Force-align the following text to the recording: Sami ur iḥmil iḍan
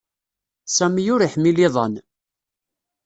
Sami 0.75 1.03
ur 1.13 1.21
iḥmil 1.23 1.57
iḍan 1.65 1.93